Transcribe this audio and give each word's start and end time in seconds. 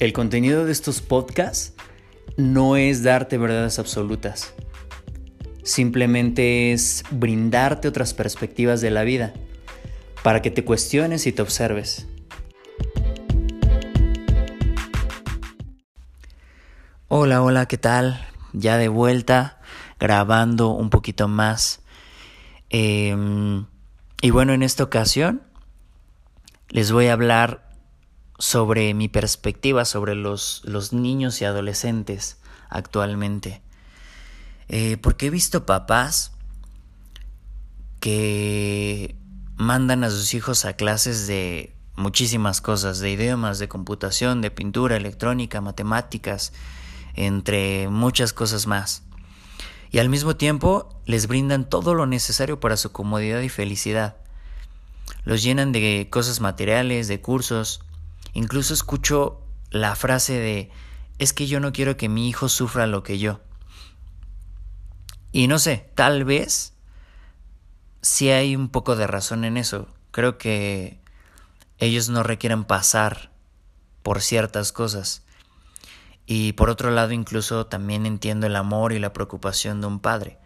El 0.00 0.14
contenido 0.14 0.64
de 0.64 0.72
estos 0.72 1.02
podcasts 1.02 1.74
no 2.38 2.76
es 2.76 3.02
darte 3.02 3.36
verdades 3.36 3.78
absolutas. 3.78 4.54
Simplemente 5.62 6.72
es 6.72 7.04
brindarte 7.10 7.86
otras 7.86 8.14
perspectivas 8.14 8.80
de 8.80 8.90
la 8.90 9.02
vida 9.02 9.34
para 10.22 10.40
que 10.40 10.50
te 10.50 10.64
cuestiones 10.64 11.26
y 11.26 11.32
te 11.32 11.42
observes. 11.42 12.06
Hola, 17.08 17.42
hola, 17.42 17.66
¿qué 17.66 17.76
tal? 17.76 18.26
Ya 18.54 18.78
de 18.78 18.88
vuelta, 18.88 19.60
grabando 19.98 20.70
un 20.70 20.88
poquito 20.88 21.28
más. 21.28 21.82
Em, 22.70 23.66
y 24.22 24.30
bueno, 24.30 24.54
en 24.54 24.62
esta 24.62 24.82
ocasión 24.82 25.42
les 26.70 26.90
voy 26.90 27.08
a 27.08 27.12
hablar 27.12 27.69
sobre 28.40 28.94
mi 28.94 29.08
perspectiva 29.08 29.84
sobre 29.84 30.14
los, 30.14 30.62
los 30.64 30.92
niños 30.94 31.40
y 31.40 31.44
adolescentes 31.44 32.38
actualmente. 32.70 33.60
Eh, 34.68 34.96
porque 34.96 35.26
he 35.26 35.30
visto 35.30 35.66
papás 35.66 36.32
que 38.00 39.14
mandan 39.56 40.04
a 40.04 40.10
sus 40.10 40.32
hijos 40.32 40.64
a 40.64 40.72
clases 40.72 41.26
de 41.26 41.76
muchísimas 41.96 42.62
cosas, 42.62 42.98
de 42.98 43.10
idiomas, 43.10 43.58
de 43.58 43.68
computación, 43.68 44.40
de 44.40 44.50
pintura, 44.50 44.96
electrónica, 44.96 45.60
matemáticas, 45.60 46.54
entre 47.14 47.88
muchas 47.88 48.32
cosas 48.32 48.66
más. 48.66 49.02
Y 49.90 49.98
al 49.98 50.08
mismo 50.08 50.36
tiempo 50.36 50.88
les 51.04 51.26
brindan 51.26 51.68
todo 51.68 51.94
lo 51.94 52.06
necesario 52.06 52.58
para 52.58 52.78
su 52.78 52.90
comodidad 52.90 53.42
y 53.42 53.50
felicidad. 53.50 54.16
Los 55.24 55.42
llenan 55.42 55.72
de 55.72 56.08
cosas 56.10 56.40
materiales, 56.40 57.06
de 57.06 57.20
cursos, 57.20 57.82
Incluso 58.32 58.74
escucho 58.74 59.42
la 59.70 59.96
frase 59.96 60.34
de 60.34 60.70
es 61.18 61.32
que 61.32 61.46
yo 61.46 61.60
no 61.60 61.72
quiero 61.72 61.96
que 61.96 62.08
mi 62.08 62.28
hijo 62.28 62.48
sufra 62.48 62.86
lo 62.86 63.02
que 63.02 63.18
yo. 63.18 63.40
Y 65.32 65.46
no 65.46 65.58
sé, 65.58 65.90
tal 65.94 66.24
vez 66.24 66.72
sí 68.02 68.30
hay 68.30 68.56
un 68.56 68.68
poco 68.68 68.96
de 68.96 69.06
razón 69.06 69.44
en 69.44 69.56
eso. 69.56 69.88
Creo 70.10 70.38
que 70.38 70.98
ellos 71.78 72.08
no 72.08 72.22
requieren 72.22 72.64
pasar 72.64 73.30
por 74.02 74.22
ciertas 74.22 74.72
cosas. 74.72 75.22
Y 76.26 76.52
por 76.54 76.70
otro 76.70 76.90
lado, 76.90 77.12
incluso 77.12 77.66
también 77.66 78.06
entiendo 78.06 78.46
el 78.46 78.56
amor 78.56 78.92
y 78.92 78.98
la 78.98 79.12
preocupación 79.12 79.80
de 79.80 79.86
un 79.88 80.00
padre. 80.00 80.38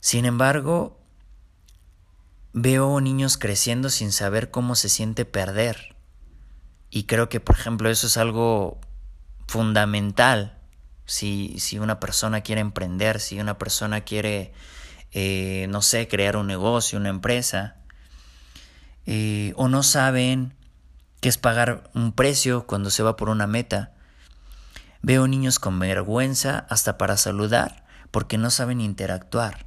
Sin 0.00 0.24
embargo, 0.24 1.00
veo 2.52 3.00
niños 3.00 3.38
creciendo 3.38 3.88
sin 3.88 4.12
saber 4.12 4.50
cómo 4.50 4.74
se 4.74 4.88
siente 4.88 5.24
perder 5.24 5.97
y 6.90 7.04
creo 7.04 7.28
que, 7.28 7.40
por 7.40 7.56
ejemplo, 7.56 7.90
eso 7.90 8.06
es 8.06 8.16
algo 8.16 8.80
fundamental 9.46 10.58
si, 11.04 11.58
si 11.58 11.78
una 11.78 12.00
persona 12.00 12.42
quiere 12.42 12.60
emprender, 12.60 13.20
si 13.20 13.40
una 13.40 13.58
persona 13.58 14.02
quiere, 14.02 14.52
eh, 15.12 15.66
no 15.70 15.82
sé, 15.82 16.08
crear 16.08 16.36
un 16.36 16.46
negocio, 16.46 16.98
una 16.98 17.08
empresa, 17.08 17.76
eh, 19.06 19.52
o 19.56 19.68
no 19.68 19.82
saben 19.82 20.54
qué 21.20 21.28
es 21.28 21.38
pagar 21.38 21.90
un 21.94 22.12
precio 22.12 22.66
cuando 22.66 22.90
se 22.90 23.02
va 23.02 23.16
por 23.16 23.28
una 23.28 23.46
meta. 23.46 23.92
Veo 25.00 25.26
niños 25.26 25.58
con 25.58 25.78
vergüenza 25.78 26.66
hasta 26.68 26.98
para 26.98 27.16
saludar 27.16 27.86
porque 28.10 28.36
no 28.36 28.50
saben 28.50 28.80
interactuar. 28.80 29.66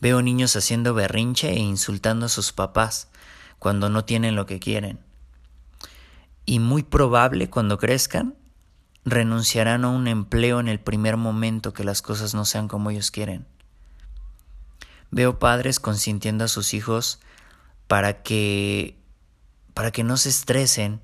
Veo 0.00 0.22
niños 0.22 0.56
haciendo 0.56 0.94
berrinche 0.94 1.50
e 1.50 1.58
insultando 1.58 2.26
a 2.26 2.30
sus 2.30 2.52
papás 2.52 3.08
cuando 3.58 3.90
no 3.90 4.04
tienen 4.04 4.36
lo 4.36 4.46
que 4.46 4.60
quieren 4.60 5.07
y 6.48 6.60
muy 6.60 6.82
probable 6.82 7.50
cuando 7.50 7.76
crezcan 7.76 8.34
renunciarán 9.04 9.84
a 9.84 9.90
un 9.90 10.08
empleo 10.08 10.60
en 10.60 10.68
el 10.68 10.80
primer 10.80 11.18
momento 11.18 11.74
que 11.74 11.84
las 11.84 12.00
cosas 12.00 12.32
no 12.34 12.46
sean 12.46 12.68
como 12.68 12.88
ellos 12.88 13.10
quieren. 13.10 13.46
Veo 15.10 15.38
padres 15.38 15.78
consintiendo 15.78 16.44
a 16.44 16.48
sus 16.48 16.72
hijos 16.72 17.20
para 17.86 18.22
que 18.22 18.96
para 19.74 19.90
que 19.90 20.04
no 20.04 20.16
se 20.16 20.30
estresen. 20.30 21.02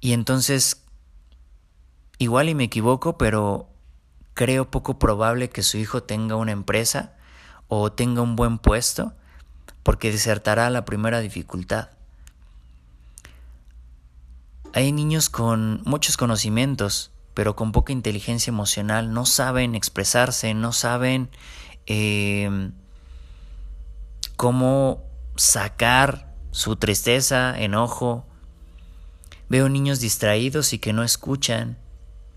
Y 0.00 0.14
entonces 0.14 0.82
igual 2.16 2.48
y 2.48 2.54
me 2.54 2.64
equivoco, 2.64 3.18
pero 3.18 3.68
creo 4.32 4.70
poco 4.70 4.98
probable 4.98 5.50
que 5.50 5.62
su 5.62 5.76
hijo 5.76 6.02
tenga 6.02 6.36
una 6.36 6.52
empresa 6.52 7.12
o 7.68 7.92
tenga 7.92 8.22
un 8.22 8.36
buen 8.36 8.56
puesto 8.56 9.12
porque 9.82 10.10
desertará 10.10 10.70
la 10.70 10.86
primera 10.86 11.20
dificultad. 11.20 11.90
Hay 14.74 14.90
niños 14.90 15.28
con 15.28 15.82
muchos 15.84 16.16
conocimientos, 16.16 17.10
pero 17.34 17.54
con 17.56 17.72
poca 17.72 17.92
inteligencia 17.92 18.50
emocional, 18.50 19.12
no 19.12 19.26
saben 19.26 19.74
expresarse, 19.74 20.54
no 20.54 20.72
saben 20.72 21.28
em, 21.84 22.72
cómo 24.36 25.02
sacar 25.36 26.34
su 26.52 26.76
tristeza, 26.76 27.58
enojo. 27.60 28.26
Veo 29.50 29.68
niños 29.68 30.00
distraídos 30.00 30.72
y 30.72 30.78
que 30.78 30.94
no 30.94 31.02
escuchan, 31.02 31.76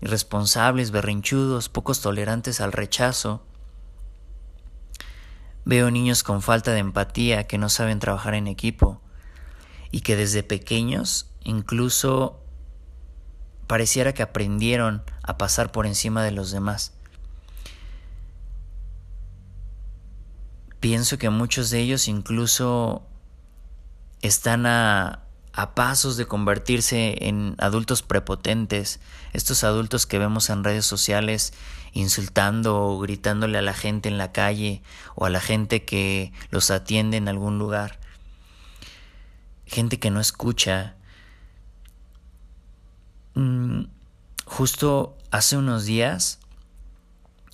irresponsables, 0.02 0.90
berrinchudos, 0.90 1.70
pocos 1.70 2.02
tolerantes 2.02 2.60
al 2.60 2.72
rechazo. 2.72 3.46
Veo 5.64 5.90
niños 5.90 6.22
con 6.22 6.42
falta 6.42 6.72
de 6.72 6.80
empatía 6.80 7.44
que 7.44 7.56
no 7.56 7.70
saben 7.70 7.98
trabajar 7.98 8.34
en 8.34 8.46
equipo 8.46 9.00
y 9.96 10.02
que 10.02 10.14
desde 10.14 10.42
pequeños 10.42 11.30
Incluso 11.46 12.40
pareciera 13.68 14.12
que 14.12 14.24
aprendieron 14.24 15.04
a 15.22 15.38
pasar 15.38 15.70
por 15.70 15.86
encima 15.86 16.24
de 16.24 16.32
los 16.32 16.50
demás. 16.50 16.92
Pienso 20.80 21.18
que 21.18 21.30
muchos 21.30 21.70
de 21.70 21.78
ellos 21.78 22.08
incluso 22.08 23.06
están 24.22 24.66
a, 24.66 25.22
a 25.52 25.74
pasos 25.76 26.16
de 26.16 26.26
convertirse 26.26 27.28
en 27.28 27.54
adultos 27.58 28.02
prepotentes, 28.02 28.98
estos 29.32 29.62
adultos 29.62 30.04
que 30.04 30.18
vemos 30.18 30.50
en 30.50 30.64
redes 30.64 30.84
sociales 30.84 31.52
insultando 31.92 32.76
o 32.76 32.98
gritándole 32.98 33.56
a 33.58 33.62
la 33.62 33.72
gente 33.72 34.08
en 34.08 34.18
la 34.18 34.32
calle 34.32 34.82
o 35.14 35.26
a 35.26 35.30
la 35.30 35.40
gente 35.40 35.84
que 35.84 36.32
los 36.50 36.72
atiende 36.72 37.18
en 37.18 37.28
algún 37.28 37.60
lugar. 37.60 38.00
Gente 39.66 39.98
que 39.98 40.10
no 40.10 40.20
escucha, 40.20 40.96
Mm, 43.36 43.88
justo 44.46 45.18
hace 45.30 45.58
unos 45.58 45.84
días 45.84 46.38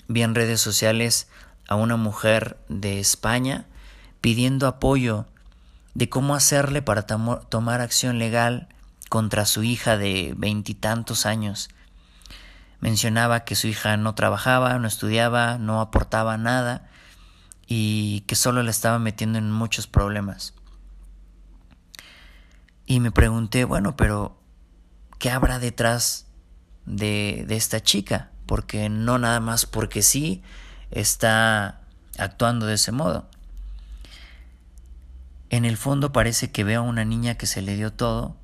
vi 0.07 0.23
en 0.23 0.37
redes 0.37 0.61
sociales 0.61 1.27
a 1.67 1.75
una 1.75 1.97
mujer 1.97 2.57
de 2.69 3.01
España 3.01 3.67
pidiendo 4.21 4.69
apoyo 4.69 5.27
de 5.95 6.09
cómo 6.09 6.37
hacerle 6.37 6.83
para 6.83 7.05
tomar 7.05 7.81
acción 7.81 8.21
legal 8.21 8.69
contra 9.09 9.45
su 9.45 9.65
hija 9.65 9.97
de 9.97 10.35
veintitantos 10.37 11.27
años. 11.27 11.69
Mencionaba 12.79 13.45
que 13.45 13.57
su 13.57 13.67
hija 13.67 13.97
no 13.97 14.15
trabajaba, 14.15 14.79
no 14.79 14.87
estudiaba, 14.87 15.59
no 15.59 15.81
aportaba 15.81 16.39
nada 16.39 16.89
y 17.67 18.21
que 18.29 18.37
solo 18.37 18.63
la 18.63 18.71
estaba 18.71 19.01
metiendo 19.01 19.39
en 19.39 19.51
muchos 19.51 19.89
problemas. 19.89 20.55
Y 22.93 23.01
me 23.01 23.11
pregunté, 23.11 23.65
bueno, 23.65 23.97
pero 23.97 24.39
qué 25.19 25.31
habrá 25.31 25.59
detrás 25.59 26.27
de, 26.85 27.47
de 27.49 27.57
esta 27.57 27.81
chica, 27.81 28.33
porque 28.45 28.91
no 28.91 29.17
nada 29.19 29.41
más 29.41 29.65
porque 29.65 30.03
sí 30.03 30.43
está 30.91 31.81
actuando 32.19 32.67
de 32.67 32.75
ese 32.75 32.93
modo. 32.93 33.31
En 35.49 35.65
el 35.65 35.79
fondo 35.79 36.13
parece 36.13 36.51
que 36.51 36.65
veo 36.65 36.81
a 36.81 36.85
una 36.85 37.07
niña 37.07 37.37
que 37.37 37.47
se 37.47 37.63
le 37.63 37.77
dio 37.77 37.95
todo, 37.95 38.37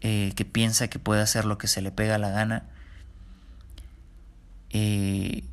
eh, 0.00 0.32
que 0.34 0.44
piensa 0.44 0.88
que 0.88 0.98
puede 0.98 1.22
hacer 1.22 1.44
lo 1.44 1.58
que 1.58 1.68
se 1.68 1.80
le 1.80 1.92
pega 1.92 2.18
la 2.18 2.30
gana, 2.30 2.64
eh, 4.70 5.44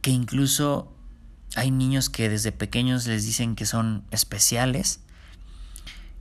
que 0.00 0.10
incluso 0.10 0.97
hay 1.58 1.72
niños 1.72 2.08
que 2.08 2.28
desde 2.28 2.52
pequeños 2.52 3.06
les 3.06 3.26
dicen 3.26 3.56
que 3.56 3.66
son 3.66 4.04
especiales 4.12 5.00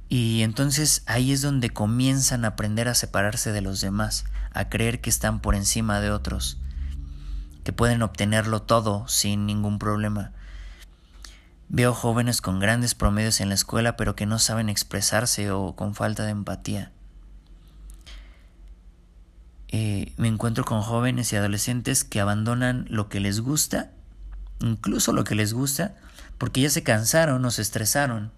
y 0.10 0.42
entonces 0.42 1.04
ahí 1.06 1.31
es 1.31 1.44
donde 1.44 1.69
comienzan 1.69 2.44
a 2.44 2.50
aprender 2.50 2.88
a 2.88 2.95
separarse 2.95 3.51
de 3.51 3.62
los 3.62 3.80
demás, 3.80 4.25
a 4.54 4.68
creer 4.69 5.00
que 5.00 5.12
están 5.12 5.39
por 5.39 5.54
encima 5.54 6.00
de 6.00 6.10
otros, 6.10 6.57
que 7.63 7.72
pueden 7.72 8.01
obtenerlo 8.01 8.63
todo 8.63 9.07
sin 9.07 9.45
ningún 9.45 9.78
problema. 9.78 10.31
Veo 11.69 11.94
jóvenes 11.94 12.42
con 12.42 12.60
grandes 12.60 12.95
promedios 12.95 13.39
en 13.39 13.50
la 13.50 13.56
escuela 13.56 13.95
pero 13.95 14.16
que 14.16 14.25
no 14.25 14.39
saben 14.39 14.69
expresarse 14.69 15.51
o 15.51 15.75
con 15.75 15.94
falta 15.94 16.24
de 16.24 16.31
empatía. 16.31 16.92
Eh, 19.68 20.13
me 20.18 20.30
encuentro 20.30 20.66
con 20.66 20.81
jóvenes 20.81 21.31
y 21.31 21.36
adolescentes 21.36 22.04
que 22.04 22.22
abandonan 22.22 22.88
lo 22.89 23.07
que 23.07 23.19
les 23.19 23.42
gusta, 23.42 23.92
incluso 24.59 25.13
lo 25.13 25.24
que 25.24 25.36
les 25.36 25.54
gusta, 25.54 25.95
porque 26.38 26.62
ya 26.62 26.69
se 26.69 26.83
cansaron 26.83 27.44
o 27.44 27.51
se 27.51 27.62
estresaron 27.62 28.31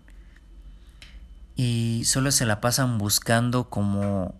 y 1.56 2.04
solo 2.06 2.32
se 2.32 2.46
la 2.46 2.62
pasan 2.62 2.98
buscando 2.98 3.70
como 3.70 4.36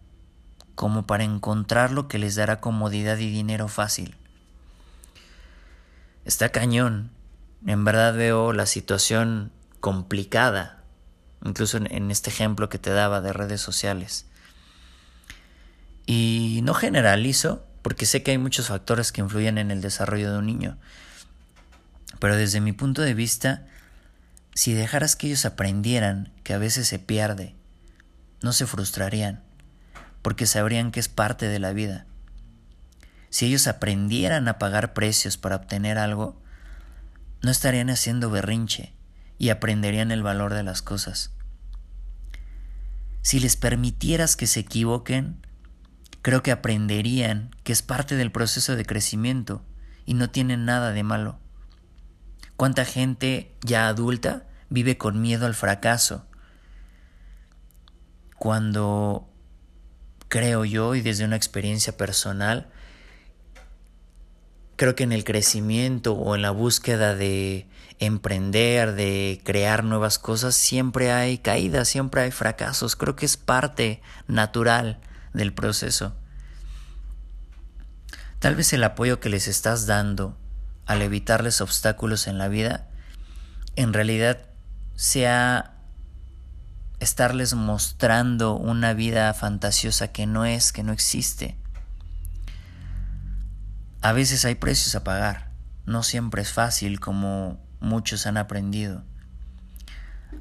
como 0.80 1.06
para 1.06 1.26
encontrar 1.26 1.92
lo 1.92 2.08
que 2.08 2.20
les 2.20 2.36
dará 2.36 2.62
comodidad 2.62 3.18
y 3.18 3.30
dinero 3.30 3.68
fácil. 3.68 4.16
Está 6.24 6.54
cañón. 6.54 7.12
En 7.68 7.84
verdad 7.84 8.14
veo 8.14 8.54
la 8.54 8.66
situación 8.66 9.52
complicada, 9.82 10.82
incluso 11.44 11.76
en, 11.76 12.12
este 12.12 12.30
ejemplo 12.30 12.70
que 12.70 12.78
te 12.78 12.92
daba 12.92 13.20
de 13.20 13.34
redes 13.34 13.60
sociales. 13.60 14.26
Y 16.06 16.62
no 16.64 16.74
generalizo, 16.74 17.66
porque 17.82 18.06
sé 18.06 18.24
que 18.24 18.32
hay 18.32 18.38
muchos 18.38 18.70
factores 18.70 19.12
que 19.12 19.20
influyen 19.20 19.58
en 19.58 19.72
el 19.72 19.82
desarrollo 19.82 20.32
de 20.32 20.38
un 20.38 20.46
niño. 20.46 20.78
Pero 22.20 22.36
desde 22.36 22.62
mi 22.62 22.74
punto 22.74 23.02
de 23.02 23.14
vista, 23.14 23.66
si 24.54 24.74
dejaras 24.74 25.16
que 25.16 25.28
ellos 25.28 25.46
aprendieran 25.46 26.32
que 26.44 26.54
a 26.54 26.58
veces 26.58 26.88
se 26.88 27.00
pierde, 27.00 27.56
no 28.42 28.54
se 28.54 28.68
frustrarían, 28.68 29.42
porque 30.22 30.46
sabrían 30.46 30.92
que 30.92 31.00
es 31.00 31.08
parte 31.08 31.48
de 31.48 31.60
la 31.60 31.72
vida. 31.72 32.06
Si 33.30 33.46
ellos 33.46 33.68
aprendieran 33.68 34.48
a 34.48 34.58
pagar 34.58 34.94
precios 34.94 35.38
para 35.38 35.56
obtener 35.56 35.98
algo, 35.98 36.42
no 37.42 37.52
estarían 37.52 37.90
haciendo 37.90 38.30
berrinche 38.30 38.94
y 39.38 39.50
aprenderían 39.50 40.12
el 40.12 40.24
valor 40.24 40.54
de 40.54 40.64
las 40.64 40.82
cosas. 40.82 41.32
Si 43.22 43.40
les 43.40 43.56
permitieras 43.56 44.36
que 44.36 44.48
se 44.48 44.62
equivoquen, 44.62 45.46
creo 46.22 46.42
que 46.44 46.52
aprenderían 46.52 47.56
que 47.64 47.72
es 47.72 47.82
parte 47.82 48.16
del 48.16 48.32
proceso 48.32 48.76
de 48.76 48.86
crecimiento 48.86 49.64
y 50.06 50.16
no 50.16 50.30
tienen 50.30 50.66
nada 50.66 50.92
de 50.92 51.04
malo. 51.04 51.40
¿Cuánta 52.60 52.84
gente 52.84 53.56
ya 53.62 53.88
adulta 53.88 54.44
vive 54.70 54.98
con 54.98 55.22
miedo 55.22 55.46
al 55.46 55.56
fracaso? 55.56 56.26
Cuando 58.38 59.30
creo 60.28 60.66
yo 60.66 60.94
y 60.94 61.00
desde 61.00 61.24
una 61.24 61.38
experiencia 61.38 61.96
personal, 61.96 62.68
creo 64.76 64.94
que 64.94 65.06
en 65.06 65.14
el 65.14 65.24
crecimiento 65.24 66.16
o 66.16 66.36
en 66.36 66.42
la 66.42 66.52
búsqueda 66.52 67.16
de 67.16 67.70
emprender, 67.98 68.92
de 68.94 69.40
crear 69.46 69.86
nuevas 69.86 70.20
cosas, 70.20 70.54
siempre 70.54 71.14
hay 71.14 71.38
caídas, 71.38 71.88
siempre 71.88 72.24
hay 72.24 72.32
fracasos. 72.32 72.98
Creo 72.98 73.16
que 73.16 73.26
es 73.26 73.38
parte 73.38 74.02
natural 74.28 75.00
del 75.34 75.54
proceso. 75.54 76.14
Tal 78.40 78.56
vez 78.56 78.74
el 78.74 78.84
apoyo 78.84 79.22
que 79.22 79.30
les 79.30 79.48
estás 79.48 79.86
dando 79.86 80.38
al 80.90 81.04
evitarles 81.04 81.62
obstáculos 81.62 82.26
en 82.26 82.40
la 82.40 82.48
vida, 82.48 82.88
en 83.76 83.94
realidad 83.94 84.40
sea 84.96 85.76
estarles 87.00 87.54
mostrando 87.54 88.56
una 88.56 88.96
vida 88.96 89.32
fantasiosa 89.36 90.08
que 90.08 90.26
no 90.26 90.46
es, 90.46 90.72
que 90.72 90.82
no 90.82 90.92
existe. 90.92 91.56
A 94.02 94.14
veces 94.14 94.46
hay 94.46 94.56
precios 94.56 94.96
a 94.96 95.04
pagar, 95.04 95.52
no 95.86 96.02
siempre 96.02 96.42
es 96.42 96.52
fácil 96.52 97.00
como 97.00 97.64
muchos 97.80 98.26
han 98.26 98.38
aprendido. 98.38 99.04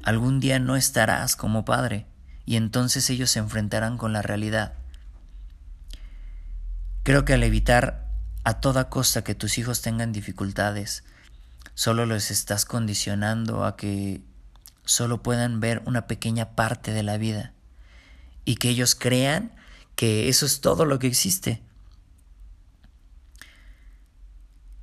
Algún 0.03 0.39
día 0.39 0.57
no 0.57 0.75
estarás 0.75 1.35
como 1.35 1.63
padre 1.63 2.07
y 2.47 2.55
entonces 2.55 3.07
ellos 3.11 3.29
se 3.29 3.37
enfrentarán 3.37 3.99
con 3.99 4.13
la 4.13 4.23
realidad. 4.23 4.73
Creo 7.03 7.23
que 7.23 7.35
al 7.35 7.43
evitar 7.43 8.08
a 8.49 8.61
toda 8.61 8.89
costa 8.89 9.23
que 9.23 9.35
tus 9.35 9.59
hijos 9.59 9.83
tengan 9.83 10.11
dificultades, 10.11 11.03
solo 11.75 12.07
los 12.07 12.31
estás 12.31 12.65
condicionando 12.65 13.63
a 13.63 13.77
que 13.77 14.21
solo 14.85 15.21
puedan 15.21 15.59
ver 15.59 15.83
una 15.85 16.07
pequeña 16.07 16.55
parte 16.55 16.91
de 16.91 17.03
la 17.03 17.19
vida 17.19 17.53
y 18.45 18.55
que 18.55 18.69
ellos 18.69 18.95
crean 18.95 19.53
que 19.95 20.29
eso 20.29 20.47
es 20.47 20.61
todo 20.61 20.85
lo 20.85 20.97
que 20.97 21.05
existe. 21.05 21.61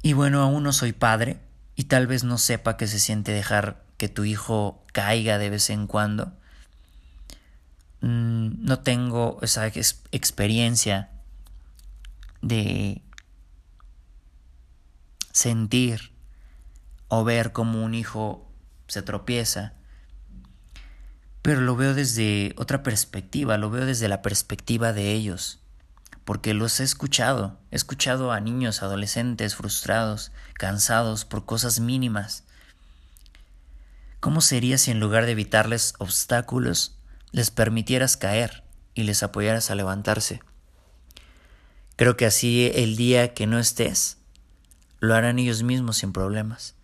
Y 0.00 0.12
bueno, 0.12 0.42
aún 0.42 0.62
no 0.62 0.72
soy 0.72 0.92
padre 0.92 1.40
y 1.74 1.84
tal 1.84 2.06
vez 2.06 2.22
no 2.22 2.38
sepa 2.38 2.76
que 2.76 2.86
se 2.86 3.00
siente 3.00 3.32
dejar 3.32 3.82
que 3.96 4.08
tu 4.08 4.22
hijo 4.22 4.80
caiga 4.92 5.38
de 5.38 5.50
vez 5.50 5.70
en 5.70 5.88
cuando. 5.88 6.32
Mm, 8.00 8.64
no 8.64 8.78
tengo 8.78 9.40
esa 9.42 9.66
experiencia 9.66 11.10
de 12.42 13.02
sentir 15.36 16.12
o 17.08 17.22
ver 17.22 17.52
cómo 17.52 17.84
un 17.84 17.94
hijo 17.94 18.50
se 18.88 19.02
tropieza, 19.02 19.74
pero 21.42 21.60
lo 21.60 21.76
veo 21.76 21.92
desde 21.92 22.54
otra 22.56 22.82
perspectiva, 22.82 23.58
lo 23.58 23.68
veo 23.70 23.84
desde 23.84 24.08
la 24.08 24.22
perspectiva 24.22 24.94
de 24.94 25.12
ellos, 25.12 25.60
porque 26.24 26.54
los 26.54 26.80
he 26.80 26.84
escuchado, 26.84 27.60
he 27.70 27.76
escuchado 27.76 28.32
a 28.32 28.40
niños, 28.40 28.82
adolescentes 28.82 29.56
frustrados, 29.56 30.32
cansados 30.54 31.26
por 31.26 31.44
cosas 31.44 31.80
mínimas. 31.80 32.44
¿Cómo 34.20 34.40
sería 34.40 34.78
si 34.78 34.90
en 34.90 35.00
lugar 35.00 35.26
de 35.26 35.32
evitarles 35.32 35.92
obstáculos, 35.98 36.98
les 37.30 37.50
permitieras 37.50 38.16
caer 38.16 38.64
y 38.94 39.02
les 39.02 39.22
apoyaras 39.22 39.70
a 39.70 39.74
levantarse? 39.74 40.40
Creo 41.96 42.16
que 42.16 42.24
así 42.24 42.72
el 42.74 42.96
día 42.96 43.34
que 43.34 43.46
no 43.46 43.58
estés, 43.58 44.16
lo 45.00 45.14
harán 45.14 45.38
ellos 45.38 45.62
mismos 45.62 45.98
sin 45.98 46.12
problemas. 46.12 46.75